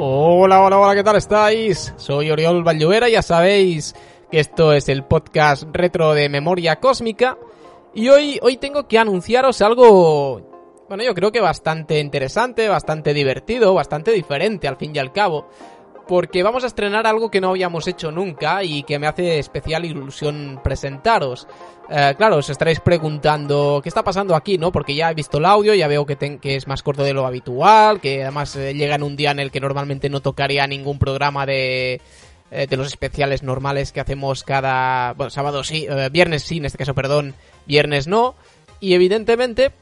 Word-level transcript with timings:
Hola, 0.00 0.62
hola, 0.62 0.78
hola, 0.78 0.94
¿qué 0.94 1.02
tal 1.02 1.16
estáis? 1.16 1.92
Soy 1.96 2.30
Oriol 2.30 2.62
Valluvera, 2.62 3.08
ya 3.08 3.20
sabéis 3.20 3.96
que 4.30 4.38
esto 4.38 4.72
es 4.72 4.88
el 4.88 5.02
podcast 5.02 5.64
retro 5.72 6.14
de 6.14 6.28
memoria 6.28 6.78
cósmica. 6.78 7.36
Y 7.94 8.08
hoy, 8.08 8.38
hoy 8.40 8.58
tengo 8.58 8.86
que 8.86 8.96
anunciaros 8.96 9.60
algo, 9.60 10.40
bueno, 10.88 11.02
yo 11.02 11.14
creo 11.14 11.32
que 11.32 11.40
bastante 11.40 11.98
interesante, 11.98 12.68
bastante 12.68 13.12
divertido, 13.12 13.74
bastante 13.74 14.12
diferente 14.12 14.68
al 14.68 14.76
fin 14.76 14.94
y 14.94 15.00
al 15.00 15.12
cabo. 15.12 15.48
Porque 16.08 16.42
vamos 16.42 16.64
a 16.64 16.68
estrenar 16.68 17.06
algo 17.06 17.30
que 17.30 17.40
no 17.40 17.50
habíamos 17.50 17.86
hecho 17.86 18.10
nunca 18.10 18.64
y 18.64 18.82
que 18.82 18.98
me 18.98 19.06
hace 19.06 19.38
especial 19.38 19.84
ilusión 19.84 20.58
presentaros. 20.64 21.46
Eh, 21.90 22.14
claro, 22.16 22.36
os 22.36 22.48
estaréis 22.48 22.80
preguntando 22.80 23.80
qué 23.82 23.90
está 23.90 24.02
pasando 24.02 24.34
aquí, 24.34 24.56
¿no? 24.56 24.72
Porque 24.72 24.94
ya 24.94 25.10
he 25.10 25.14
visto 25.14 25.36
el 25.36 25.44
audio, 25.44 25.74
ya 25.74 25.86
veo 25.86 26.06
que, 26.06 26.16
que 26.16 26.56
es 26.56 26.66
más 26.66 26.82
corto 26.82 27.02
de 27.02 27.12
lo 27.12 27.26
habitual, 27.26 28.00
que 28.00 28.22
además 28.22 28.56
eh, 28.56 28.72
llega 28.72 28.94
en 28.94 29.02
un 29.02 29.16
día 29.16 29.32
en 29.32 29.38
el 29.38 29.50
que 29.50 29.60
normalmente 29.60 30.08
no 30.08 30.20
tocaría 30.20 30.66
ningún 30.66 30.98
programa 30.98 31.44
de, 31.44 32.00
eh, 32.50 32.66
de 32.66 32.76
los 32.78 32.86
especiales 32.86 33.42
normales 33.42 33.92
que 33.92 34.00
hacemos 34.00 34.44
cada... 34.44 35.12
Bueno, 35.12 35.28
sábado 35.28 35.62
sí, 35.62 35.86
viernes 36.10 36.42
sí, 36.42 36.56
en 36.56 36.64
este 36.64 36.78
caso, 36.78 36.94
perdón, 36.94 37.34
viernes 37.66 38.06
no. 38.06 38.34
Y 38.80 38.94
evidentemente, 38.94 39.72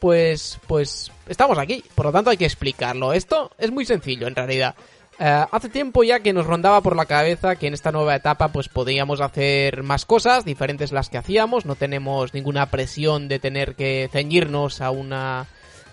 pues, 0.00 0.58
pues 0.66 1.10
estamos 1.28 1.56
aquí, 1.56 1.82
por 1.94 2.04
lo 2.04 2.12
tanto 2.12 2.28
hay 2.28 2.36
que 2.36 2.44
explicarlo. 2.44 3.14
Esto 3.14 3.52
es 3.56 3.70
muy 3.70 3.86
sencillo 3.86 4.26
en 4.26 4.34
realidad. 4.34 4.74
Uh, 5.22 5.46
hace 5.52 5.68
tiempo 5.68 6.02
ya 6.02 6.18
que 6.18 6.32
nos 6.32 6.46
rondaba 6.46 6.80
por 6.80 6.96
la 6.96 7.06
cabeza 7.06 7.54
que 7.54 7.68
en 7.68 7.74
esta 7.74 7.92
nueva 7.92 8.16
etapa 8.16 8.48
pues 8.48 8.68
podíamos 8.68 9.20
hacer 9.20 9.84
más 9.84 10.04
cosas, 10.04 10.44
diferentes 10.44 10.90
las 10.90 11.10
que 11.10 11.16
hacíamos, 11.16 11.64
no 11.64 11.76
tenemos 11.76 12.34
ninguna 12.34 12.66
presión 12.66 13.28
de 13.28 13.38
tener 13.38 13.76
que 13.76 14.08
ceñirnos 14.10 14.80
a 14.80 14.90
una, 14.90 15.46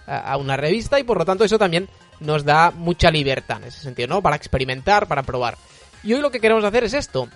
a 0.07 0.35
una 0.37 0.57
revista 0.57 0.99
y 0.99 1.03
por 1.03 1.19
lo 1.19 1.25
tanto 1.25 1.43
eso 1.43 1.59
también 1.59 1.87
nos 2.19 2.43
da 2.43 2.71
mucha 2.71 3.11
libertad 3.11 3.57
en 3.57 3.65
ese 3.67 3.81
sentido, 3.81 4.07
¿no? 4.07 4.23
Para 4.23 4.35
experimentar, 4.35 5.05
para 5.05 5.21
probar. 5.21 5.59
Y 6.03 6.13
hoy 6.13 6.21
lo 6.21 6.31
que 6.31 6.39
queremos 6.39 6.63
hacer 6.63 6.85
es 6.85 6.95
esto. 6.95 7.29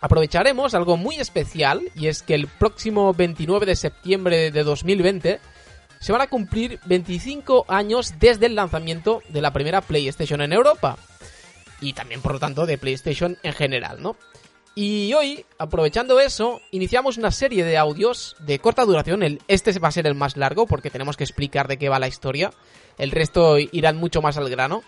Aprovecharemos 0.00 0.72
algo 0.74 0.96
muy 0.96 1.16
especial 1.16 1.82
y 1.96 2.06
es 2.06 2.22
que 2.22 2.36
el 2.36 2.46
próximo 2.46 3.12
29 3.12 3.66
de 3.66 3.74
septiembre 3.74 4.52
de 4.52 4.62
2020 4.62 5.40
se 5.98 6.12
van 6.12 6.20
a 6.20 6.28
cumplir 6.28 6.78
25 6.84 7.64
años 7.66 8.14
desde 8.20 8.46
el 8.46 8.54
lanzamiento 8.54 9.20
de 9.30 9.42
la 9.42 9.52
primera 9.52 9.80
PlayStation 9.80 10.40
en 10.42 10.52
Europa. 10.52 10.96
Y 11.80 11.92
también, 11.92 12.20
por 12.20 12.32
lo 12.32 12.38
tanto, 12.38 12.66
de 12.66 12.78
PlayStation 12.78 13.38
en 13.42 13.52
general, 13.52 14.02
¿no? 14.02 14.16
Y 14.74 15.12
hoy, 15.14 15.44
aprovechando 15.58 16.20
eso, 16.20 16.60
iniciamos 16.70 17.18
una 17.18 17.32
serie 17.32 17.64
de 17.64 17.76
audios 17.76 18.36
de 18.40 18.60
corta 18.60 18.84
duración. 18.84 19.40
Este 19.48 19.76
va 19.78 19.88
a 19.88 19.92
ser 19.92 20.06
el 20.06 20.14
más 20.14 20.36
largo 20.36 20.66
porque 20.66 20.90
tenemos 20.90 21.16
que 21.16 21.24
explicar 21.24 21.66
de 21.66 21.78
qué 21.78 21.88
va 21.88 21.98
la 21.98 22.06
historia. 22.06 22.52
El 22.96 23.10
resto 23.10 23.58
irán 23.58 23.96
mucho 23.96 24.22
más 24.22 24.36
al 24.36 24.48
grano. 24.48 24.82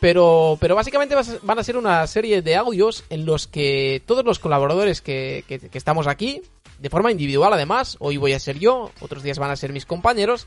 Pero, 0.00 0.58
pero 0.60 0.74
básicamente 0.74 1.14
van 1.42 1.58
a 1.58 1.64
ser 1.64 1.76
una 1.78 2.06
serie 2.06 2.42
de 2.42 2.56
audios 2.56 3.04
en 3.08 3.24
los 3.24 3.46
que 3.46 4.02
todos 4.04 4.24
los 4.24 4.38
colaboradores 4.38 5.00
que, 5.00 5.44
que, 5.48 5.58
que 5.58 5.78
estamos 5.78 6.06
aquí, 6.06 6.42
de 6.78 6.90
forma 6.90 7.10
individual 7.10 7.52
además, 7.52 7.96
hoy 8.00 8.18
voy 8.18 8.34
a 8.34 8.40
ser 8.40 8.58
yo, 8.58 8.90
otros 9.00 9.22
días 9.22 9.38
van 9.38 9.50
a 9.50 9.56
ser 9.56 9.72
mis 9.72 9.86
compañeros, 9.86 10.46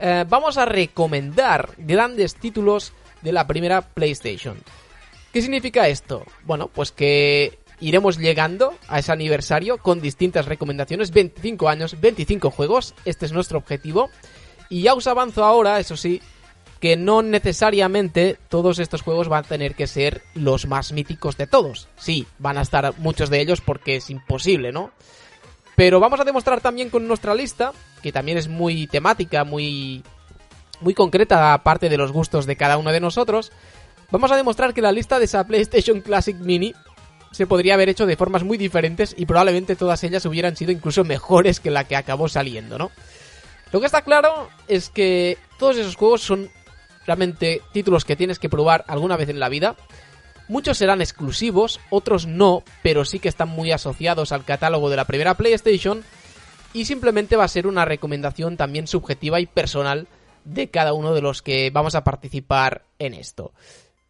eh, 0.00 0.24
vamos 0.28 0.58
a 0.58 0.64
recomendar 0.64 1.70
grandes 1.78 2.34
títulos 2.34 2.92
de 3.22 3.32
la 3.32 3.46
primera 3.46 3.82
PlayStation. 3.82 4.56
¿Qué 5.34 5.42
significa 5.42 5.88
esto? 5.88 6.24
Bueno, 6.44 6.68
pues 6.68 6.92
que 6.92 7.58
iremos 7.80 8.18
llegando 8.18 8.72
a 8.86 9.00
ese 9.00 9.10
aniversario 9.10 9.78
con 9.78 10.00
distintas 10.00 10.46
recomendaciones, 10.46 11.10
25 11.10 11.68
años, 11.68 12.00
25 12.00 12.52
juegos, 12.52 12.94
este 13.04 13.26
es 13.26 13.32
nuestro 13.32 13.58
objetivo. 13.58 14.10
Y 14.68 14.82
ya 14.82 14.94
os 14.94 15.08
avanzo 15.08 15.44
ahora, 15.44 15.80
eso 15.80 15.96
sí, 15.96 16.22
que 16.78 16.96
no 16.96 17.20
necesariamente 17.20 18.38
todos 18.48 18.78
estos 18.78 19.02
juegos 19.02 19.28
van 19.28 19.44
a 19.44 19.48
tener 19.48 19.74
que 19.74 19.88
ser 19.88 20.22
los 20.34 20.68
más 20.68 20.92
míticos 20.92 21.36
de 21.36 21.48
todos. 21.48 21.88
Sí, 21.96 22.28
van 22.38 22.56
a 22.56 22.62
estar 22.62 22.96
muchos 22.98 23.28
de 23.28 23.40
ellos 23.40 23.60
porque 23.60 23.96
es 23.96 24.10
imposible, 24.10 24.70
¿no? 24.70 24.92
Pero 25.74 25.98
vamos 25.98 26.20
a 26.20 26.24
demostrar 26.24 26.60
también 26.60 26.90
con 26.90 27.08
nuestra 27.08 27.34
lista, 27.34 27.72
que 28.04 28.12
también 28.12 28.38
es 28.38 28.46
muy 28.46 28.86
temática, 28.86 29.42
muy 29.42 30.04
muy 30.80 30.94
concreta 30.94 31.54
aparte 31.54 31.88
de 31.88 31.96
los 31.96 32.12
gustos 32.12 32.46
de 32.46 32.56
cada 32.56 32.78
uno 32.78 32.92
de 32.92 33.00
nosotros, 33.00 33.50
vamos 34.14 34.30
a 34.30 34.36
demostrar 34.36 34.72
que 34.72 34.80
la 34.80 34.92
lista 34.92 35.18
de 35.18 35.24
esa 35.24 35.44
PlayStation 35.44 36.00
Classic 36.00 36.36
Mini 36.36 36.72
se 37.32 37.48
podría 37.48 37.74
haber 37.74 37.88
hecho 37.88 38.06
de 38.06 38.16
formas 38.16 38.44
muy 38.44 38.56
diferentes 38.56 39.12
y 39.18 39.26
probablemente 39.26 39.74
todas 39.74 40.04
ellas 40.04 40.24
hubieran 40.24 40.54
sido 40.56 40.70
incluso 40.70 41.02
mejores 41.02 41.58
que 41.58 41.72
la 41.72 41.82
que 41.82 41.96
acabó 41.96 42.28
saliendo, 42.28 42.78
¿no? 42.78 42.92
Lo 43.72 43.80
que 43.80 43.86
está 43.86 44.02
claro 44.02 44.50
es 44.68 44.88
que 44.88 45.36
todos 45.58 45.78
esos 45.78 45.96
juegos 45.96 46.22
son 46.22 46.48
realmente 47.04 47.60
títulos 47.72 48.04
que 48.04 48.14
tienes 48.14 48.38
que 48.38 48.48
probar 48.48 48.84
alguna 48.86 49.16
vez 49.16 49.30
en 49.30 49.40
la 49.40 49.48
vida. 49.48 49.74
Muchos 50.46 50.78
serán 50.78 51.00
exclusivos, 51.00 51.80
otros 51.90 52.28
no, 52.28 52.62
pero 52.84 53.04
sí 53.04 53.18
que 53.18 53.28
están 53.28 53.48
muy 53.48 53.72
asociados 53.72 54.30
al 54.30 54.44
catálogo 54.44 54.90
de 54.90 54.96
la 54.96 55.06
primera 55.06 55.34
PlayStation. 55.34 56.04
Y 56.72 56.84
simplemente 56.84 57.34
va 57.34 57.44
a 57.44 57.48
ser 57.48 57.66
una 57.66 57.84
recomendación 57.84 58.56
también 58.56 58.86
subjetiva 58.86 59.40
y 59.40 59.46
personal 59.46 60.06
de 60.44 60.70
cada 60.70 60.92
uno 60.92 61.14
de 61.14 61.22
los 61.22 61.42
que 61.42 61.70
vamos 61.70 61.96
a 61.96 62.04
participar 62.04 62.84
en 63.00 63.14
esto. 63.14 63.52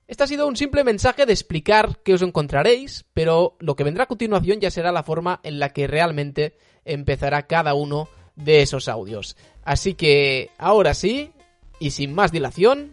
Este 0.07 0.23
ha 0.25 0.27
sido 0.27 0.47
un 0.47 0.57
simple 0.57 0.85
mensaje 0.85 1.25
de 1.25 1.33
explicar 1.33 1.99
qué 2.05 2.13
os 2.13 2.21
encontraréis, 2.21 3.07
pero 3.15 3.57
lo 3.59 3.75
que 3.75 3.85
vendrá 3.85 4.05
a 4.05 4.09
continuación 4.09 4.61
ya 4.61 4.71
será 4.71 4.93
la 4.93 5.03
forma 5.03 5.41
en 5.43 5.59
la 5.59 5.71
que 5.71 5.87
realmente 5.87 6.59
empezará 6.85 7.47
cada 7.47 7.73
uno 7.73 8.09
de 8.37 8.61
esos 8.61 8.89
audios. 8.89 9.37
Así 9.63 9.95
que 9.95 10.51
ahora 10.59 10.93
sí, 10.93 11.33
y 11.81 11.93
sin 11.93 12.15
más 12.15 12.33
dilación, 12.33 12.93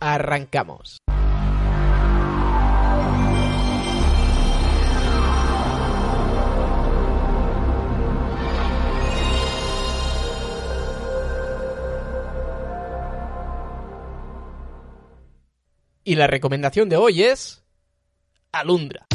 arrancamos. 0.00 0.98
Y 16.04 16.16
la 16.16 16.26
recomendación 16.26 16.90
de 16.90 16.96
hoy 16.98 17.22
es 17.22 17.64
Alundra. 18.52 19.06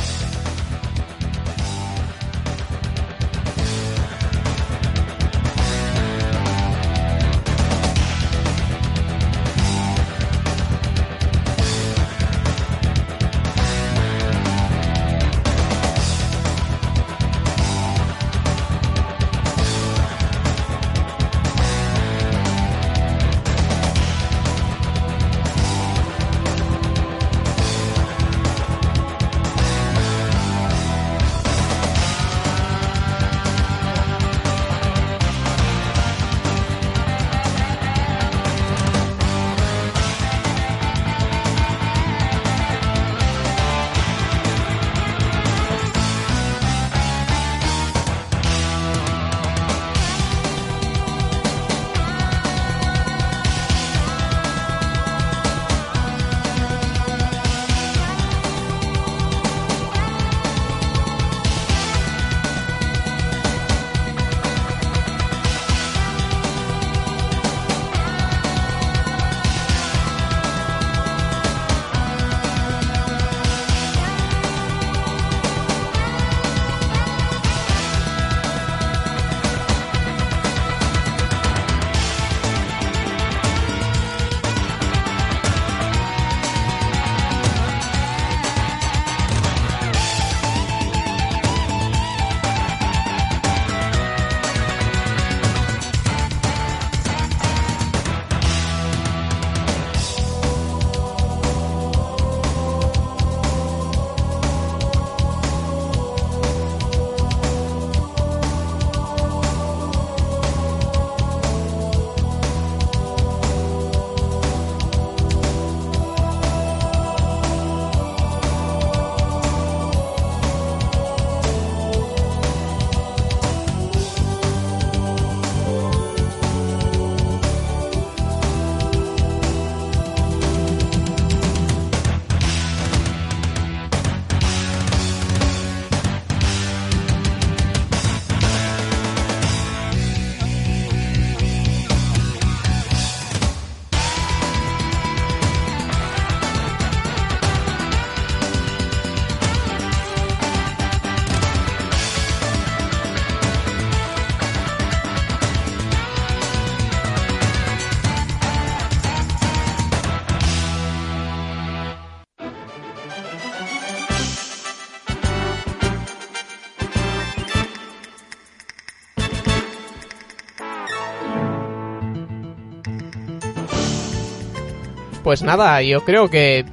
Pues 175.29 175.43
nada, 175.43 175.79
yo 175.83 176.03
creo 176.05 176.27
que 176.27 176.65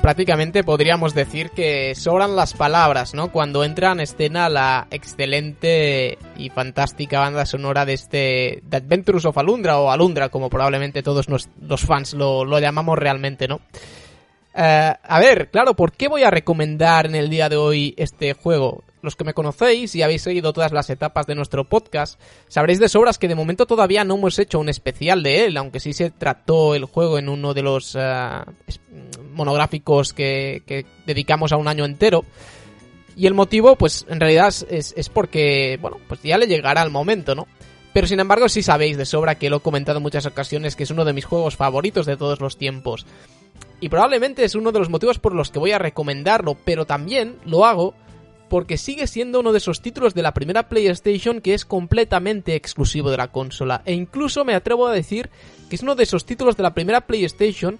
prácticamente 0.00 0.64
podríamos 0.64 1.12
decir 1.12 1.50
que 1.50 1.94
sobran 1.94 2.34
las 2.34 2.54
palabras, 2.54 3.12
¿no? 3.12 3.30
Cuando 3.30 3.64
entra 3.64 3.92
en 3.92 4.00
escena 4.00 4.48
la 4.48 4.86
excelente 4.90 6.16
y 6.38 6.48
fantástica 6.48 7.20
banda 7.20 7.44
sonora 7.44 7.84
de 7.84 7.92
este 7.92 8.62
The 8.66 8.78
Adventures 8.78 9.26
of 9.26 9.36
Alundra 9.36 9.78
o 9.78 9.90
Alundra, 9.90 10.30
como 10.30 10.48
probablemente 10.48 11.02
todos 11.02 11.26
los 11.28 11.84
fans 11.84 12.14
lo, 12.14 12.46
lo 12.46 12.58
llamamos 12.60 12.98
realmente, 12.98 13.46
¿no? 13.46 13.60
Eh, 14.54 14.94
a 15.02 15.20
ver, 15.20 15.50
claro, 15.50 15.74
¿por 15.74 15.92
qué 15.92 16.08
voy 16.08 16.22
a 16.22 16.30
recomendar 16.30 17.04
en 17.04 17.14
el 17.14 17.28
día 17.28 17.50
de 17.50 17.58
hoy 17.58 17.94
este 17.98 18.32
juego? 18.32 18.84
Los 19.02 19.16
que 19.16 19.24
me 19.24 19.34
conocéis 19.34 19.94
y 19.94 20.02
habéis 20.02 20.22
seguido 20.22 20.52
todas 20.52 20.72
las 20.72 20.90
etapas 20.90 21.26
de 21.26 21.34
nuestro 21.34 21.64
podcast, 21.64 22.20
sabréis 22.48 22.78
de 22.78 22.88
sobras 22.88 23.18
que 23.18 23.28
de 23.28 23.34
momento 23.34 23.66
todavía 23.66 24.04
no 24.04 24.16
hemos 24.16 24.38
hecho 24.38 24.58
un 24.58 24.68
especial 24.68 25.22
de 25.22 25.46
él, 25.46 25.56
aunque 25.56 25.80
sí 25.80 25.92
se 25.92 26.10
trató 26.10 26.74
el 26.74 26.84
juego 26.84 27.18
en 27.18 27.28
uno 27.28 27.54
de 27.54 27.62
los 27.62 27.96
eh, 27.98 28.40
monográficos 29.32 30.12
que, 30.12 30.84
dedicamos 31.06 31.52
a 31.52 31.56
un 31.56 31.68
año 31.68 31.84
entero. 31.84 32.24
Y 33.16 33.26
el 33.26 33.34
motivo, 33.34 33.76
pues 33.76 34.06
en 34.08 34.20
realidad 34.20 34.48
es, 34.68 34.94
es 34.96 35.08
porque, 35.08 35.78
bueno, 35.80 35.98
pues 36.06 36.22
ya 36.22 36.38
le 36.38 36.46
llegará 36.46 36.82
el 36.82 36.90
momento, 36.90 37.34
¿no? 37.34 37.46
Pero 37.92 38.06
sin 38.06 38.20
embargo 38.20 38.48
sí 38.48 38.62
sabéis 38.62 38.96
de 38.96 39.04
sobra 39.04 39.34
que 39.34 39.50
lo 39.50 39.56
he 39.56 39.60
comentado 39.60 39.98
en 39.98 40.02
muchas 40.02 40.26
ocasiones 40.26 40.76
que 40.76 40.84
es 40.84 40.90
uno 40.90 41.04
de 41.04 41.12
mis 41.12 41.24
juegos 41.24 41.56
favoritos 41.56 42.06
de 42.06 42.16
todos 42.16 42.40
los 42.40 42.56
tiempos. 42.56 43.06
Y 43.80 43.88
probablemente 43.88 44.44
es 44.44 44.54
uno 44.54 44.72
de 44.72 44.78
los 44.78 44.90
motivos 44.90 45.18
por 45.18 45.34
los 45.34 45.50
que 45.50 45.58
voy 45.58 45.72
a 45.72 45.78
recomendarlo, 45.78 46.56
pero 46.64 46.84
también 46.84 47.36
lo 47.44 47.64
hago 47.64 47.94
porque 48.50 48.76
sigue 48.76 49.06
siendo 49.06 49.40
uno 49.40 49.52
de 49.52 49.58
esos 49.58 49.80
títulos 49.80 50.12
de 50.12 50.22
la 50.22 50.34
primera 50.34 50.68
PlayStation 50.68 51.40
que 51.40 51.54
es 51.54 51.64
completamente 51.64 52.56
exclusivo 52.56 53.10
de 53.10 53.16
la 53.16 53.28
consola. 53.28 53.80
E 53.86 53.94
incluso 53.94 54.44
me 54.44 54.54
atrevo 54.54 54.88
a 54.88 54.92
decir 54.92 55.30
que 55.70 55.76
es 55.76 55.82
uno 55.82 55.94
de 55.94 56.02
esos 56.02 56.26
títulos 56.26 56.56
de 56.56 56.64
la 56.64 56.74
primera 56.74 57.00
PlayStation 57.02 57.78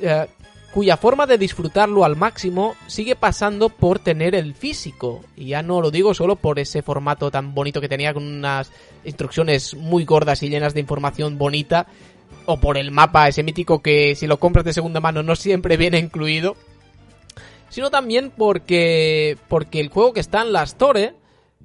eh, 0.00 0.26
cuya 0.72 0.96
forma 0.96 1.26
de 1.26 1.38
disfrutarlo 1.38 2.04
al 2.04 2.16
máximo 2.16 2.76
sigue 2.86 3.16
pasando 3.16 3.68
por 3.68 3.98
tener 3.98 4.36
el 4.36 4.54
físico. 4.54 5.24
Y 5.36 5.46
ya 5.46 5.62
no 5.62 5.80
lo 5.80 5.90
digo 5.90 6.14
solo 6.14 6.36
por 6.36 6.60
ese 6.60 6.82
formato 6.82 7.30
tan 7.32 7.52
bonito 7.52 7.80
que 7.80 7.88
tenía 7.88 8.14
con 8.14 8.22
unas 8.22 8.70
instrucciones 9.04 9.74
muy 9.74 10.04
gordas 10.04 10.42
y 10.44 10.48
llenas 10.48 10.72
de 10.72 10.80
información 10.80 11.36
bonita, 11.36 11.88
o 12.44 12.60
por 12.60 12.78
el 12.78 12.92
mapa, 12.92 13.26
ese 13.26 13.42
mítico 13.42 13.82
que 13.82 14.14
si 14.14 14.28
lo 14.28 14.38
compras 14.38 14.64
de 14.64 14.72
segunda 14.72 15.00
mano 15.00 15.24
no 15.24 15.34
siempre 15.34 15.76
viene 15.76 15.98
incluido, 15.98 16.56
sino 17.68 17.90
también 17.90 18.32
porque, 18.36 19.38
porque 19.48 19.80
el 19.80 19.88
juego 19.88 20.12
que 20.12 20.20
está 20.20 20.42
en 20.42 20.52
la 20.52 20.62
Store, 20.62 21.14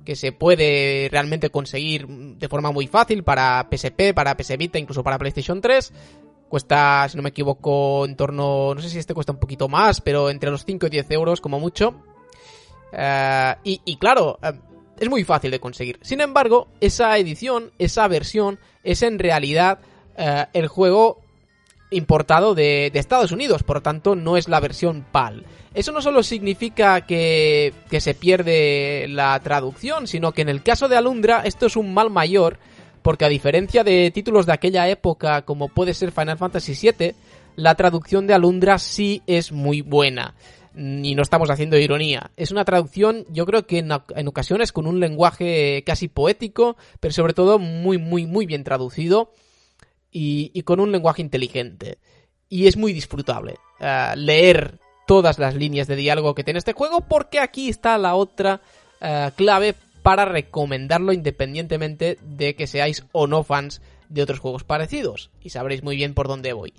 que 0.03 0.15
se 0.15 0.31
puede 0.31 1.09
realmente 1.11 1.49
conseguir 1.49 2.07
de 2.07 2.49
forma 2.49 2.71
muy 2.71 2.87
fácil 2.87 3.23
para 3.23 3.67
PSP, 3.69 4.13
para 4.13 4.35
PS 4.35 4.57
Vita, 4.57 4.79
incluso 4.79 5.03
para 5.03 5.17
PlayStation 5.17 5.61
3, 5.61 5.93
cuesta, 6.51 7.07
si 7.09 7.15
no 7.15 7.23
me 7.23 7.29
equivoco, 7.29 8.05
en 8.05 8.15
torno, 8.15 8.75
no 8.75 8.81
sé 8.81 8.89
si 8.89 8.99
este 8.99 9.13
cuesta 9.13 9.31
un 9.31 9.39
poquito 9.39 9.69
más, 9.69 10.01
pero 10.01 10.29
entre 10.29 10.51
los 10.51 10.65
5 10.65 10.87
y 10.87 10.89
10 10.89 11.11
euros 11.11 11.41
como 11.41 11.59
mucho. 11.59 11.95
Eh, 12.91 13.55
y, 13.63 13.95
claro, 13.95 14.37
eh, 14.43 14.51
es 14.99 15.09
muy 15.09 15.23
fácil 15.23 15.49
de 15.51 15.59
conseguir. 15.59 15.97
Sin 16.01 16.19
embargo, 16.19 16.67
esa 16.81 17.17
edición, 17.17 17.71
esa 17.79 18.07
versión, 18.07 18.59
es 18.83 19.01
en 19.01 19.17
realidad 19.17 19.79
eh, 20.17 20.45
el 20.51 20.67
juego 20.67 21.20
importado 21.91 22.55
de, 22.55 22.89
Estados 22.93 23.31
Unidos, 23.31 23.63
por 23.63 23.81
tanto 23.81 24.15
no 24.15 24.37
es 24.37 24.47
la 24.47 24.59
versión 24.59 25.05
PAL. 25.11 25.45
Eso 25.73 25.91
no 25.91 26.01
solo 26.01 26.23
significa 26.23 27.01
que, 27.01 27.73
que 27.89 28.01
se 28.01 28.13
pierde 28.13 29.07
la 29.09 29.39
traducción, 29.39 30.07
sino 30.07 30.31
que 30.31 30.41
en 30.41 30.49
el 30.49 30.63
caso 30.63 30.87
de 30.87 30.97
Alundra 30.97 31.41
esto 31.45 31.67
es 31.67 31.75
un 31.75 31.93
mal 31.93 32.09
mayor, 32.09 32.57
porque 33.01 33.25
a 33.25 33.29
diferencia 33.29 33.83
de 33.83 34.11
títulos 34.11 34.45
de 34.45 34.53
aquella 34.53 34.89
época 34.89 35.43
como 35.43 35.69
puede 35.69 35.93
ser 35.93 36.11
Final 36.11 36.37
Fantasy 36.37 36.73
VII, 36.73 37.15
la 37.55 37.75
traducción 37.75 38.27
de 38.27 38.33
Alundra 38.33 38.79
sí 38.79 39.21
es 39.27 39.51
muy 39.51 39.81
buena. 39.81 40.33
Y 40.73 41.15
no 41.15 41.21
estamos 41.21 41.49
haciendo 41.49 41.77
ironía. 41.77 42.31
Es 42.37 42.51
una 42.51 42.63
traducción, 42.63 43.25
yo 43.29 43.45
creo 43.45 43.67
que 43.67 43.79
en 43.79 44.27
ocasiones 44.27 44.71
con 44.71 44.87
un 44.87 45.01
lenguaje 45.01 45.83
casi 45.85 46.07
poético, 46.07 46.77
pero 47.01 47.13
sobre 47.13 47.33
todo 47.33 47.59
muy, 47.59 47.97
muy, 47.97 48.25
muy 48.25 48.45
bien 48.45 48.63
traducido 48.63 49.31
y, 50.11 50.61
con 50.63 50.79
un 50.79 50.91
lenguaje 50.91 51.21
inteligente. 51.21 51.97
Y 52.49 52.67
es 52.67 52.77
muy 52.77 52.93
disfrutable 52.93 53.55
eh, 53.79 54.13
leer 54.15 54.79
todas 55.07 55.39
las 55.39 55.55
líneas 55.55 55.87
de 55.87 55.95
diálogo 55.95 56.35
que 56.35 56.43
tiene 56.43 56.57
este 56.57 56.73
juego 56.73 57.01
porque 57.01 57.39
aquí 57.39 57.69
está 57.69 57.97
la 57.97 58.15
otra 58.15 58.61
eh, 58.99 59.31
clave 59.35 59.75
para 60.03 60.25
recomendarlo 60.25 61.13
independientemente 61.13 62.17
de 62.21 62.55
que 62.55 62.67
seáis 62.67 63.05
o 63.11 63.27
no 63.27 63.43
fans 63.43 63.81
de 64.09 64.23
otros 64.23 64.39
juegos 64.39 64.63
parecidos. 64.63 65.31
Y 65.41 65.49
sabréis 65.49 65.83
muy 65.83 65.95
bien 65.95 66.13
por 66.13 66.27
dónde 66.27 66.53
voy. 66.53 66.73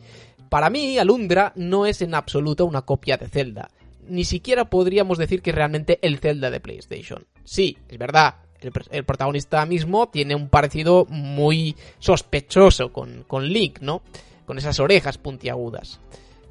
Para 0.49 0.69
mí, 0.69 0.99
Alundra 0.99 1.53
no 1.57 1.87
es 1.87 2.03
en 2.03 2.15
absoluto 2.15 2.67
una 2.67 2.83
copia 2.83 3.17
de 3.17 3.29
Zelda. 3.29 3.71
Ni 4.07 4.25
siquiera 4.25 4.67
podríamos 4.67 5.17
decir 5.17 5.41
que 5.41 5.51
es 5.51 5.57
realmente 5.57 5.99
el 6.03 6.19
Zelda 6.19 6.51
de 6.51 6.61
PlayStation. 6.61 7.27
Sí, 7.45 7.79
es 7.89 7.97
verdad, 7.97 8.35
el, 8.63 9.05
protagonista 9.05 9.65
mismo 9.67 10.09
tiene 10.09 10.35
un 10.35 10.49
parecido 10.49 11.07
muy 11.09 11.77
sospechoso 11.99 12.93
con, 12.93 13.25
con 13.27 13.47
Link, 13.47 13.81
¿no? 13.81 14.03
Con 14.47 14.59
esas 14.59 14.81
orejas 14.81 15.19
puntiagudas, 15.19 16.01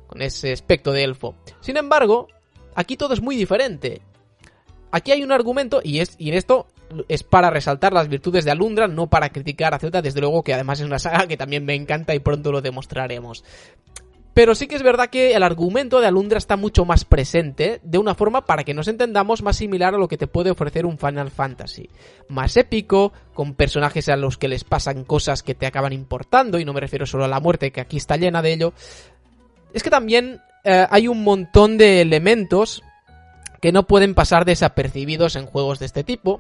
con 0.07 0.21
ese 0.21 0.51
aspecto 0.51 0.91
de 0.91 1.03
elfo. 1.03 1.35
Sin 1.59 1.77
embargo, 1.77 2.27
aquí 2.75 2.97
todo 2.97 3.13
es 3.13 3.21
muy 3.21 3.35
diferente. 3.35 4.01
Aquí 4.91 5.11
hay 5.11 5.23
un 5.23 5.31
argumento, 5.31 5.81
y, 5.83 5.99
es, 5.99 6.15
y 6.17 6.29
en 6.29 6.35
esto 6.35 6.67
es 7.07 7.23
para 7.23 7.49
resaltar 7.49 7.93
las 7.93 8.09
virtudes 8.09 8.45
de 8.45 8.51
Alundra, 8.51 8.87
no 8.87 9.07
para 9.07 9.29
criticar 9.29 9.73
a 9.73 9.79
Zelda, 9.79 10.01
desde 10.01 10.19
luego 10.19 10.43
que 10.43 10.53
además 10.53 10.79
es 10.79 10.85
una 10.85 10.99
saga 10.99 11.27
que 11.27 11.37
también 11.37 11.65
me 11.65 11.75
encanta 11.75 12.13
y 12.13 12.19
pronto 12.19 12.51
lo 12.51 12.61
demostraremos. 12.61 13.43
Pero 14.33 14.55
sí 14.55 14.67
que 14.67 14.75
es 14.75 14.83
verdad 14.83 15.09
que 15.09 15.33
el 15.33 15.43
argumento 15.43 15.99
de 15.99 16.07
Alundra 16.07 16.37
está 16.37 16.55
mucho 16.55 16.85
más 16.85 17.03
presente, 17.03 17.81
de 17.83 17.97
una 17.97 18.15
forma 18.15 18.45
para 18.45 18.63
que 18.63 18.73
nos 18.73 18.87
entendamos 18.87 19.41
más 19.41 19.57
similar 19.57 19.93
a 19.93 19.97
lo 19.97 20.07
que 20.07 20.17
te 20.17 20.27
puede 20.27 20.51
ofrecer 20.51 20.85
un 20.85 20.97
Final 20.97 21.31
Fantasy. 21.31 21.89
Más 22.29 22.55
épico, 22.55 23.11
con 23.33 23.55
personajes 23.55 24.07
a 24.07 24.15
los 24.15 24.37
que 24.37 24.47
les 24.47 24.63
pasan 24.63 25.03
cosas 25.03 25.43
que 25.43 25.53
te 25.53 25.65
acaban 25.65 25.91
importando, 25.91 26.59
y 26.59 26.65
no 26.65 26.71
me 26.71 26.79
refiero 26.79 27.05
solo 27.05 27.25
a 27.25 27.27
la 27.27 27.41
muerte, 27.41 27.71
que 27.71 27.81
aquí 27.81 27.97
está 27.97 28.15
llena 28.15 28.41
de 28.41 28.53
ello. 28.53 28.73
Es 29.73 29.83
que 29.83 29.89
también 29.89 30.39
eh, 30.63 30.87
hay 30.89 31.09
un 31.09 31.23
montón 31.23 31.77
de 31.77 32.01
elementos 32.01 32.83
que 33.61 33.73
no 33.73 33.85
pueden 33.85 34.15
pasar 34.15 34.45
desapercibidos 34.45 35.35
en 35.35 35.45
juegos 35.45 35.79
de 35.79 35.87
este 35.87 36.05
tipo. 36.05 36.39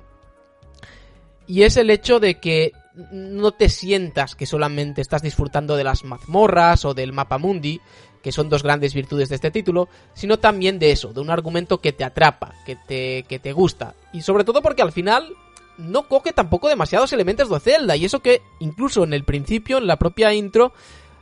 Y 1.45 1.63
es 1.63 1.75
el 1.75 1.89
hecho 1.89 2.21
de 2.21 2.39
que 2.39 2.71
no 3.11 3.51
te 3.51 3.69
sientas 3.69 4.35
que 4.35 4.45
solamente 4.45 5.01
estás 5.01 5.21
disfrutando 5.21 5.75
de 5.75 5.83
las 5.83 6.03
mazmorras 6.03 6.85
o 6.85 6.93
del 6.93 7.13
mapa 7.13 7.37
mundi, 7.37 7.79
que 8.21 8.31
son 8.31 8.49
dos 8.49 8.63
grandes 8.63 8.93
virtudes 8.93 9.29
de 9.29 9.35
este 9.35 9.51
título, 9.51 9.89
sino 10.13 10.37
también 10.39 10.79
de 10.79 10.91
eso, 10.91 11.13
de 11.13 11.21
un 11.21 11.29
argumento 11.29 11.79
que 11.79 11.93
te 11.93 12.03
atrapa, 12.03 12.53
que 12.65 12.75
te, 12.75 13.23
que 13.27 13.39
te 13.39 13.53
gusta. 13.53 13.95
Y 14.13 14.21
sobre 14.21 14.43
todo 14.43 14.61
porque 14.61 14.81
al 14.81 14.91
final 14.91 15.33
no 15.77 16.07
coge 16.07 16.33
tampoco 16.33 16.67
demasiados 16.67 17.13
elementos 17.13 17.49
de 17.49 17.59
Zelda, 17.59 17.95
y 17.95 18.05
eso 18.05 18.19
que 18.19 18.41
incluso 18.59 19.03
en 19.03 19.13
el 19.13 19.23
principio, 19.23 19.77
en 19.77 19.87
la 19.87 19.97
propia 19.97 20.33
intro, 20.33 20.73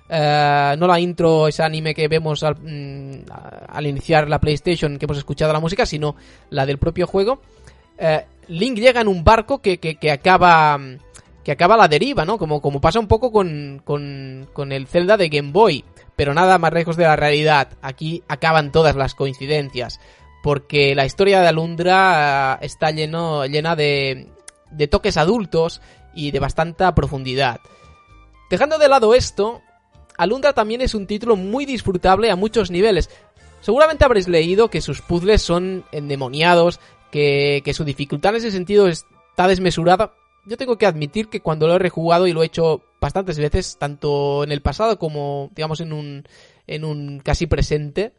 eh, 0.10 0.76
no 0.78 0.88
la 0.88 1.00
intro, 1.00 1.48
ese 1.48 1.64
anime 1.64 1.94
que 1.94 2.08
vemos 2.08 2.44
al, 2.44 2.56
mm, 2.56 3.26
al, 3.68 3.88
iniciar 3.88 4.28
la 4.28 4.40
PlayStation, 4.40 4.98
que 4.98 5.06
hemos 5.06 5.20
escuchado 5.20 5.54
la 5.54 5.60
música, 5.60 5.86
sino 5.86 6.16
la 6.50 6.66
del 6.66 6.80
propio 6.80 7.08
juego, 7.08 7.42
eh, 7.98 8.26
Link 8.48 8.78
llega 8.78 9.02
en 9.02 9.08
un 9.08 9.24
barco 9.24 9.62
que, 9.62 9.78
que, 9.78 9.96
que 9.96 10.12
acaba 10.12 10.80
que 11.50 11.54
acaba 11.54 11.76
la 11.76 11.88
deriva, 11.88 12.26
¿no? 12.26 12.38
Como, 12.38 12.62
como 12.62 12.80
pasa 12.80 13.00
un 13.00 13.08
poco 13.08 13.32
con, 13.32 13.82
con, 13.84 14.48
con 14.54 14.72
el 14.72 14.86
Zelda 14.86 15.18
de 15.18 15.30
Game 15.30 15.52
Boy, 15.52 15.84
pero 16.16 16.36
nada 16.36 16.60
más 16.60 16.72
lejos 16.72 16.96
de 16.96 17.06
la 17.06 17.16
realidad. 17.16 17.70
Aquí 17.82 18.22
acaban 18.28 18.72
todas 18.72 18.96
las 18.96 19.16
coincidencias, 19.16 20.00
porque 20.44 20.94
la 20.94 21.08
historia 21.08 21.42
de 21.42 21.48
Alundra 21.48 22.60
eh, 22.62 22.66
está 22.68 22.92
lleno, 22.92 23.48
llena 23.48 23.76
de, 23.76 24.28
de 24.70 24.88
toques 24.88 25.18
adultos 25.18 25.82
y 26.14 26.30
de 26.30 26.40
bastante 26.40 26.86
profundidad. 26.94 27.62
Dejando 28.52 28.78
de 28.78 28.88
lado 28.88 29.16
esto, 29.16 29.64
Alundra 30.20 30.54
también 30.54 30.82
es 30.82 30.94
un 30.94 31.08
título 31.08 31.36
muy 31.36 31.66
disfrutable 31.66 32.30
a 32.30 32.36
muchos 32.36 32.70
niveles. 32.70 33.10
Seguramente 33.62 34.06
habréis 34.06 34.28
leído 34.28 34.70
que 34.70 34.82
sus 34.82 35.02
puzzles 35.02 35.42
son 35.42 35.84
endemoniados, 35.92 36.80
que, 37.10 37.64
que 37.66 37.74
su 37.74 37.86
dificultad 37.86 38.34
en 38.34 38.38
ese 38.38 38.52
sentido 38.52 38.88
está 38.88 39.48
desmesurada, 39.48 40.14
yo 40.46 40.58
tengo 40.58 40.78
que 40.78 40.86
admitir 40.86 41.30
que 41.30 41.42
cuando 41.42 41.68
lo 41.68 41.76
he 41.76 41.80
rejugado 41.80 42.28
y 42.28 42.34
lo 42.34 42.44
he 42.44 42.48
hecho 42.48 42.84
bastantes 43.00 43.38
veces, 43.38 43.78
tanto 43.78 44.44
en 44.44 44.52
el 44.52 44.62
pasado 44.62 45.00
como, 45.00 45.52
digamos, 45.56 45.80
en 45.82 45.94
un, 45.94 46.24
en 46.68 46.84
un 46.84 47.20
casi 47.20 47.48
presente, 47.48 48.14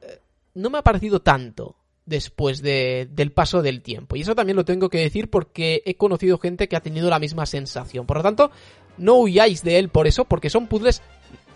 eh, 0.00 0.20
no 0.54 0.70
me 0.70 0.78
ha 0.78 0.82
parecido 0.82 1.20
tanto 1.20 1.76
después 2.06 2.62
de, 2.62 3.08
del 3.10 3.32
paso 3.32 3.62
del 3.62 3.82
tiempo. 3.82 4.16
Y 4.16 4.22
eso 4.22 4.34
también 4.34 4.56
lo 4.56 4.64
tengo 4.64 4.88
que 4.88 4.98
decir 4.98 5.30
porque 5.30 5.82
he 5.84 5.94
conocido 5.96 6.38
gente 6.38 6.68
que 6.68 6.76
ha 6.76 6.80
tenido 6.80 7.10
la 7.10 7.18
misma 7.18 7.46
sensación. 7.46 8.06
Por 8.06 8.18
lo 8.18 8.22
tanto, 8.22 8.50
no 8.98 9.16
huyáis 9.16 9.62
de 9.62 9.78
él 9.78 9.88
por 9.88 10.06
eso, 10.06 10.24
porque 10.24 10.50
son 10.50 10.66
puzzles 10.66 11.02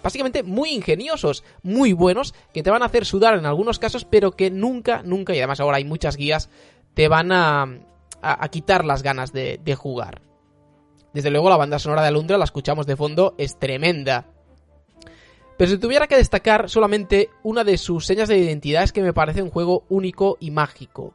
básicamente 0.02 0.44
muy 0.44 0.70
ingeniosos, 0.70 1.42
muy 1.62 1.92
buenos, 1.92 2.32
que 2.54 2.62
te 2.62 2.70
van 2.70 2.82
a 2.82 2.86
hacer 2.86 3.04
sudar 3.04 3.36
en 3.36 3.46
algunos 3.46 3.80
casos, 3.80 4.04
pero 4.04 4.32
que 4.32 4.50
nunca, 4.52 5.02
nunca, 5.02 5.34
y 5.34 5.38
además 5.38 5.58
ahora 5.58 5.78
hay 5.78 5.84
muchas 5.84 6.16
guías, 6.16 6.48
te 6.94 7.08
van 7.08 7.32
a, 7.32 7.80
a, 8.32 8.48
quitar 8.48 8.84
las 8.84 9.02
ganas 9.02 9.32
de, 9.32 9.76
jugar. 9.76 10.22
Desde 11.12 11.30
luego 11.30 11.48
la 11.48 11.56
banda 11.56 11.78
sonora 11.78 12.02
de 12.02 12.08
Alundra, 12.08 12.38
la 12.38 12.44
escuchamos 12.44 12.86
de 12.86 12.96
fondo, 12.96 13.34
es 13.38 13.58
tremenda. 13.58 14.26
Pero 15.56 15.70
si 15.70 15.78
tuviera 15.78 16.06
que 16.06 16.16
destacar 16.16 16.68
solamente 16.68 17.30
una 17.42 17.64
de 17.64 17.78
sus 17.78 18.04
señas 18.04 18.28
de 18.28 18.38
identidad 18.38 18.82
es 18.82 18.92
que 18.92 19.02
me 19.02 19.14
parece 19.14 19.42
un 19.42 19.50
juego 19.50 19.84
único 19.88 20.36
y 20.40 20.50
mágico. 20.50 21.14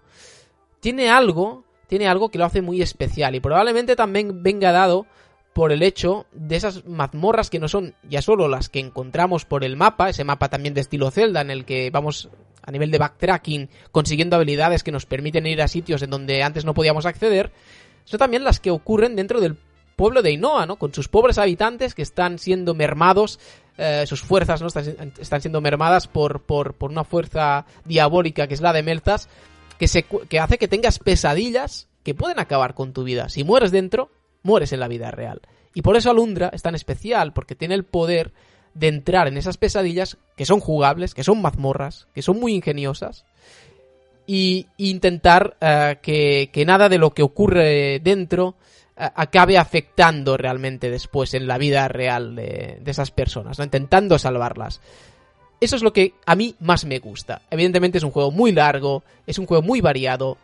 Tiene 0.80 1.10
algo, 1.10 1.64
tiene 1.88 2.08
algo 2.08 2.30
que 2.30 2.40
lo 2.40 2.46
hace 2.46 2.62
muy 2.62 2.82
especial 2.82 3.36
y 3.36 3.40
probablemente 3.40 3.96
también 3.96 4.42
venga 4.42 4.72
dado 4.72 5.06
por 5.54 5.72
el 5.72 5.84
hecho 5.84 6.26
de 6.32 6.56
esas 6.56 6.86
mazmorras 6.86 7.50
que 7.50 7.60
no 7.60 7.68
son 7.68 7.94
ya 8.10 8.22
solo 8.22 8.48
las 8.48 8.70
que 8.70 8.80
encontramos 8.80 9.46
por 9.46 9.64
el 9.64 9.76
mapa, 9.76 10.10
ese 10.10 10.24
mapa 10.24 10.50
también 10.50 10.74
de 10.74 10.82
estilo 10.82 11.12
Zelda 11.12 11.42
en 11.42 11.52
el 11.52 11.66
que 11.66 11.92
vamos 11.92 12.30
a 12.64 12.72
nivel 12.72 12.92
de 12.92 12.98
backtracking 12.98 13.70
consiguiendo 13.92 14.36
habilidades 14.36 14.84
que 14.84 14.92
nos 14.92 15.06
permiten 15.06 15.48
ir 15.48 15.62
a 15.62 15.68
sitios 15.68 16.02
en 16.02 16.10
donde 16.10 16.44
antes 16.44 16.66
no 16.66 16.74
podíamos 16.74 17.06
acceder, 17.06 17.52
sino 18.06 18.20
también 18.20 18.44
las 18.44 18.60
que 18.60 18.72
ocurren 18.72 19.16
dentro 19.16 19.40
del 19.42 19.58
pueblo 19.96 20.22
de 20.22 20.32
Inoa, 20.32 20.66
¿no? 20.66 20.78
Con 20.78 20.94
sus 20.94 21.08
pobres 21.08 21.38
habitantes 21.38 21.94
que 21.94 22.02
están 22.02 22.40
siendo 22.40 22.74
mermados, 22.74 23.40
eh, 23.78 24.06
sus 24.08 24.22
fuerzas, 24.22 24.62
¿no? 24.62 24.68
Están, 24.68 25.14
están 25.20 25.42
siendo 25.42 25.62
mermadas 25.62 26.08
por, 26.08 26.42
por, 26.42 26.74
por, 26.74 26.92
una 26.92 27.04
fuerza 27.04 27.66
diabólica 27.86 28.48
que 28.48 28.54
es 28.54 28.62
la 28.62 28.74
de 28.74 28.84
Meltas, 28.84 29.30
que, 29.78 29.88
se, 29.88 30.04
que 30.04 30.40
hace 30.40 30.58
que 30.58 30.68
tengas 30.68 31.00
pesadillas 31.00 31.88
que 32.04 32.16
pueden 32.16 32.40
acabar 32.40 32.74
con 32.74 32.94
tu 32.94 33.04
vida. 33.04 33.30
Si 33.30 33.44
mueres 33.44 33.72
dentro, 33.72 34.10
mueres 34.44 34.74
en 34.74 34.80
la 34.80 34.88
vida 34.88 35.12
real. 35.12 35.42
Y 35.74 35.82
por 35.84 35.96
eso 35.96 36.12
Alundra 36.12 36.50
es 36.54 36.62
tan 36.62 36.76
especial, 36.76 37.34
porque 37.34 37.56
tiene 37.56 37.76
el 37.76 37.86
poder 37.86 38.34
de 38.74 38.88
entrar 38.88 39.28
en 39.28 39.38
esas 39.38 39.58
pesadillas 39.58 40.18
que 40.36 40.46
son 40.46 40.60
jugables, 40.60 41.14
que 41.14 41.24
son 41.24 41.42
mazmorras, 41.42 42.08
que 42.14 42.22
son 42.22 42.40
muy 42.40 42.54
ingeniosas, 42.54 43.26
y 44.26 44.68
intentar 44.78 45.58
uh, 45.62 46.00
que, 46.02 46.50
que, 46.54 46.66
nada 46.66 46.90
de 46.90 46.98
lo 46.98 47.12
que 47.12 47.24
ocurre 47.24 48.00
dentro 48.00 48.48
uh, 48.50 48.54
acabe 49.16 49.58
afectando 49.58 50.38
realmente 50.38 50.90
después 50.90 51.34
en 51.34 51.48
la 51.48 51.58
vida 51.58 51.88
real 51.88 52.36
de, 52.36 52.78
de 52.82 52.92
esas 52.92 53.12
personas, 53.12 53.60
intentando 53.60 54.18
salvarlas. 54.18 54.80
Eso 55.60 55.76
es 55.76 55.84
lo 55.84 55.94
que 55.94 56.16
a 56.26 56.36
mí 56.36 56.56
más 56.60 56.86
me 56.86 57.00
gusta. 57.00 57.44
Evidentemente 57.52 58.00
es 58.00 58.04
un 58.04 58.12
juego 58.12 58.32
muy 58.32 58.52
largo, 58.52 59.04
es 59.28 59.38
un 59.38 59.46
juego 59.46 59.62
muy 59.62 59.80
variado, 59.80 60.38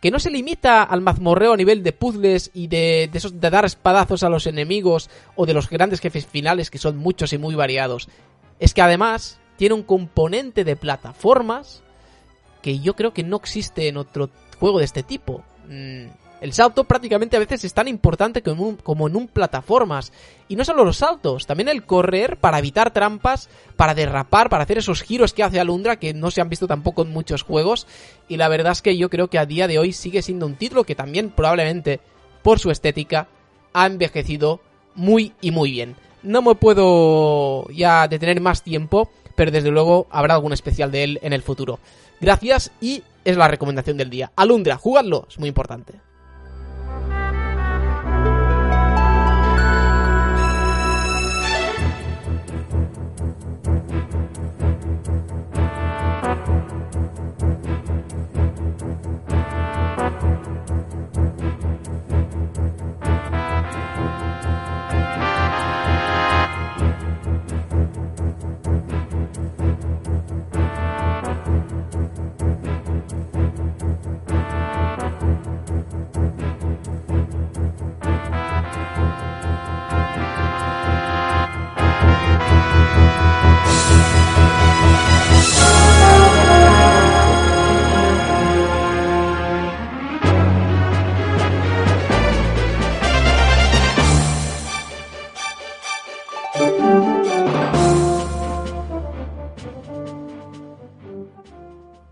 que 0.00 0.10
no 0.10 0.18
se 0.18 0.30
limita 0.30 0.82
al 0.82 1.02
mazmorreo 1.02 1.52
a 1.52 1.56
nivel 1.56 1.82
de 1.82 1.92
puzzles 1.92 2.50
y 2.54 2.68
de, 2.68 3.08
de, 3.12 3.18
esos, 3.18 3.40
de 3.40 3.50
dar 3.50 3.64
espadazos 3.64 4.22
a 4.22 4.30
los 4.30 4.46
enemigos 4.46 5.10
o 5.36 5.46
de 5.46 5.54
los 5.54 5.68
grandes 5.68 6.00
jefes 6.00 6.26
finales 6.26 6.70
que 6.70 6.78
son 6.78 6.96
muchos 6.96 7.32
y 7.32 7.38
muy 7.38 7.54
variados. 7.54 8.08
Es 8.58 8.74
que 8.74 8.82
además 8.82 9.38
tiene 9.56 9.74
un 9.74 9.82
componente 9.82 10.64
de 10.64 10.76
plataformas 10.76 11.82
que 12.62 12.78
yo 12.78 12.96
creo 12.96 13.12
que 13.12 13.22
no 13.22 13.36
existe 13.36 13.88
en 13.88 13.98
otro 13.98 14.30
juego 14.58 14.78
de 14.78 14.84
este 14.86 15.02
tipo. 15.02 15.44
El 16.40 16.54
salto 16.54 16.84
prácticamente 16.84 17.36
a 17.36 17.40
veces 17.40 17.64
es 17.64 17.74
tan 17.74 17.86
importante 17.86 18.42
como 18.42 18.64
un, 18.66 18.78
en 19.10 19.16
un 19.16 19.28
plataformas. 19.28 20.12
Y 20.48 20.56
no 20.56 20.64
solo 20.64 20.84
los 20.84 20.96
saltos, 20.96 21.46
también 21.46 21.68
el 21.68 21.84
correr 21.84 22.38
para 22.38 22.58
evitar 22.58 22.92
trampas, 22.92 23.50
para 23.76 23.94
derrapar, 23.94 24.48
para 24.48 24.64
hacer 24.64 24.78
esos 24.78 25.02
giros 25.02 25.34
que 25.34 25.42
hace 25.42 25.60
Alundra 25.60 25.96
que 25.96 26.14
no 26.14 26.30
se 26.30 26.40
han 26.40 26.48
visto 26.48 26.66
tampoco 26.66 27.02
en 27.02 27.12
muchos 27.12 27.42
juegos. 27.42 27.86
Y 28.26 28.38
la 28.38 28.48
verdad 28.48 28.72
es 28.72 28.80
que 28.80 28.96
yo 28.96 29.10
creo 29.10 29.28
que 29.28 29.38
a 29.38 29.46
día 29.46 29.68
de 29.68 29.78
hoy 29.78 29.92
sigue 29.92 30.22
siendo 30.22 30.46
un 30.46 30.54
título 30.54 30.84
que 30.84 30.94
también 30.94 31.30
probablemente 31.30 32.00
por 32.42 32.58
su 32.58 32.70
estética 32.70 33.28
ha 33.74 33.86
envejecido 33.86 34.60
muy 34.94 35.34
y 35.42 35.50
muy 35.50 35.70
bien. 35.70 35.94
No 36.22 36.40
me 36.40 36.54
puedo 36.54 37.68
ya 37.68 38.08
detener 38.08 38.40
más 38.40 38.62
tiempo, 38.62 39.10
pero 39.36 39.50
desde 39.50 39.70
luego 39.70 40.06
habrá 40.10 40.34
algún 40.34 40.54
especial 40.54 40.90
de 40.90 41.04
él 41.04 41.18
en 41.22 41.34
el 41.34 41.42
futuro. 41.42 41.78
Gracias 42.20 42.72
y 42.80 43.02
es 43.24 43.36
la 43.36 43.48
recomendación 43.48 43.96
del 43.96 44.10
día. 44.10 44.32
Alundra, 44.36 44.76
jugadlo, 44.76 45.26
es 45.28 45.38
muy 45.38 45.48
importante. 45.48 45.94